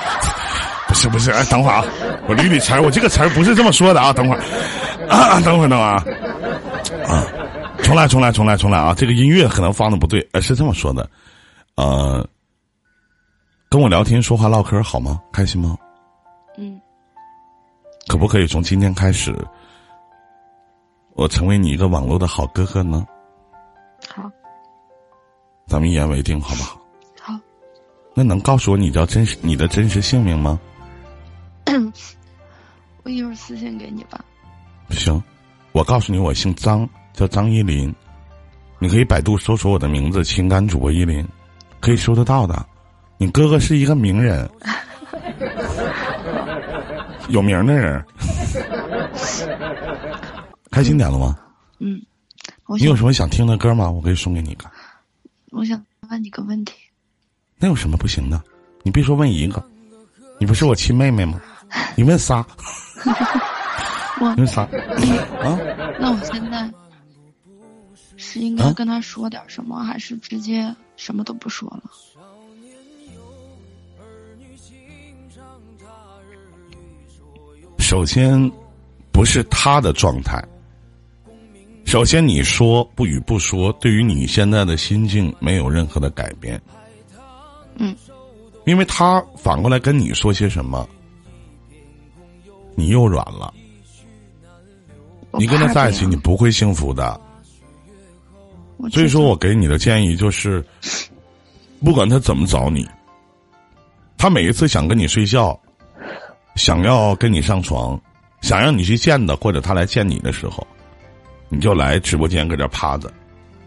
[0.86, 1.84] 不是不是，哎，等会儿啊，
[2.28, 4.40] 我捋捋词儿，我这个词儿不是这么说的啊，等会儿，
[5.08, 6.04] 啊，等会儿等会儿啊，
[7.12, 7.26] 啊，
[7.82, 11.10] 重来重来重来重来啊，这个音乐可能放的不对，呃，是这么说的，
[11.74, 12.24] 呃，
[13.68, 15.20] 跟我聊天说话唠嗑好吗？
[15.32, 15.76] 开心吗？
[16.56, 16.80] 嗯，
[18.06, 19.36] 可不可以从今天开始，
[21.14, 23.06] 我成为你一个网络的好哥哥呢？
[24.08, 24.30] 好，
[25.66, 26.80] 咱们一言为定，好不好？
[27.20, 27.38] 好，
[28.14, 30.58] 那能告诉我你叫真实你的真实姓名吗？
[33.04, 34.24] 我一会儿私信给你吧。
[34.90, 35.22] 行，
[35.72, 37.94] 我告诉你，我姓张，叫张依林，
[38.78, 41.26] 你可以百度搜索我的名字“情感主播依林”，
[41.80, 42.66] 可以搜得到的。
[43.18, 44.50] 你哥哥是一个名人，
[47.28, 48.04] 有名的人。
[50.74, 51.38] 开心点了吗？
[51.78, 52.02] 嗯，
[52.66, 53.88] 我你有什么想听的歌吗？
[53.88, 54.68] 我可以送给你一个。
[55.52, 56.74] 我想问你个问题，
[57.58, 58.42] 那有什么不行的？
[58.82, 59.64] 你别说问一个，
[60.40, 61.40] 你不是我亲妹妹吗？
[61.94, 62.44] 你问仨，
[64.20, 65.56] 我你问仨啊？
[66.00, 66.68] 那我现在
[68.16, 71.90] 是应啊该跟他说点什么，还是直接什么都不说了？
[77.78, 78.50] 首先，
[79.12, 80.42] 不是他的状态。
[81.94, 86.60] 首先，你说不与不说，对于你现在的心境没有任何的改变。
[87.76, 87.94] 嗯，
[88.66, 90.88] 因为他反过来跟你说些什么，
[92.74, 93.54] 你又软了。
[95.38, 97.20] 你跟他在一起，你不会幸福的。
[98.90, 100.66] 所以说我给你的建议就是，
[101.84, 102.84] 不管他怎么找你，
[104.16, 105.56] 他每一次想跟你睡觉，
[106.56, 107.96] 想要跟你上床，
[108.40, 110.66] 想让你去见他，或者他来见你的时候，
[111.54, 113.12] 你就来直播间搁这趴着，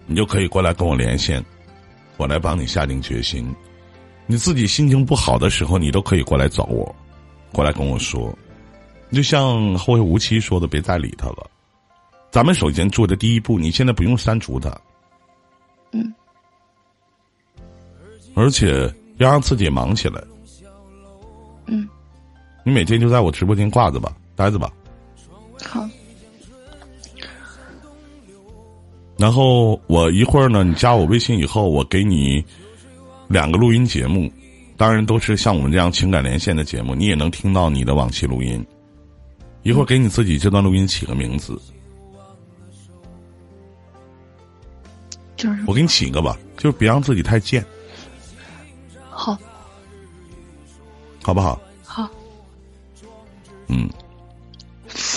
[0.05, 1.43] 你就可以过来跟我连线，
[2.17, 3.49] 我来帮你下定决心。
[4.25, 6.93] 你自己心情不好的时候，你都可以过来找我，
[7.53, 8.37] 过来跟我说。
[9.09, 11.49] 就像后会无期说的，别再理他了。
[12.29, 14.69] 咱们首先做的第一步，你现在不用删除他，
[15.93, 16.13] 嗯，
[18.35, 20.21] 而且要让自己忙起来。
[21.67, 21.87] 嗯，
[22.65, 24.69] 你每天就在我直播间挂着吧，待着吧。
[25.63, 25.87] 好，
[29.17, 32.43] 然后我一会儿呢，你加我微信以后，我给你
[33.27, 34.31] 两个录音节目，
[34.77, 38.63] 当然都是像我们这样情感连线的节目，你也能听到你的往期录音。
[39.63, 41.59] 一会儿给你自己这段录音起个名字，
[45.35, 45.63] 就是。
[45.67, 47.65] 我给你起一个吧，就是别让自己太贱，
[49.09, 49.37] 好，
[51.23, 51.59] 好不好？
[51.83, 52.07] 好，
[53.67, 53.89] 嗯，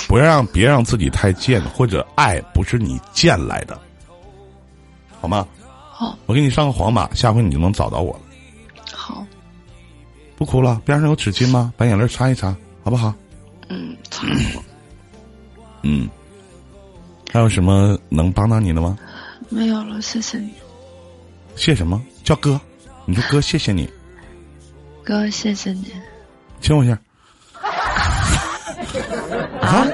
[0.08, 3.78] 不要让别让自己太贱，或者爱不是你贱来的，
[5.20, 5.46] 好吗？
[5.92, 8.20] 好，我给你上个黄马，下回你就能找到我了。
[8.92, 9.24] 好，
[10.36, 11.72] 不哭了，边上有纸巾吗？
[11.76, 13.12] 把眼泪擦一擦，好不好？
[13.68, 14.62] 嗯，擦过，
[15.82, 16.08] 嗯，
[17.30, 18.98] 还有什么能帮到你的吗？
[19.48, 20.52] 没有了，谢谢你，
[21.54, 22.00] 谢什么？
[22.24, 22.58] 叫哥，
[23.04, 23.88] 你说哥，谢谢你，
[25.04, 25.92] 哥，谢谢你。
[26.60, 26.98] 亲我一下。
[29.60, 29.86] 啊？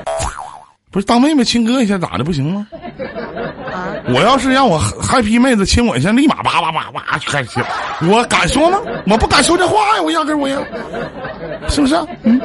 [0.90, 2.66] 不是当妹妹亲哥一下咋的不行吗？
[4.06, 7.62] 啊， 我要是让我嗨皮妹子亲我一下，立马叭叭叭叭就开始亲，
[8.10, 8.78] 我敢说吗？
[9.06, 10.54] 我不敢说这话呀，我压根儿我也，
[11.68, 11.94] 是不是？
[12.22, 12.40] 嗯，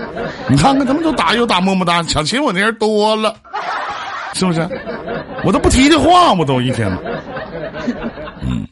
[0.50, 3.36] 你看看他们都打又打么么哒，想亲我的人多了，
[4.34, 4.68] 是不是？
[5.44, 6.92] 我都不提这话，我都一天。
[8.42, 8.68] 嗯，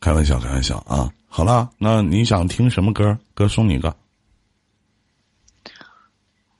[0.00, 1.08] 开玩笑，开玩笑啊！
[1.28, 3.16] 好了，那你想听什么歌？
[3.34, 3.94] 哥送你一个。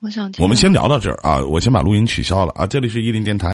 [0.01, 0.41] 我想听。
[0.41, 2.65] 我们先聊到这儿啊，我先把录音取消了啊。
[2.65, 3.47] 这里是伊林电台。